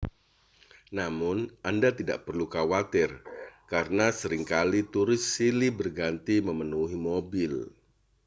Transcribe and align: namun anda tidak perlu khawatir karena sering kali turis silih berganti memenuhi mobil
namun 0.97 1.37
anda 1.69 1.89
tidak 1.99 2.19
perlu 2.25 2.45
khawatir 2.53 3.09
karena 3.71 4.07
sering 4.19 4.41
kali 4.53 4.81
turis 4.93 5.21
silih 5.35 5.69
berganti 5.79 6.35
memenuhi 6.47 6.97
mobil 7.07 7.53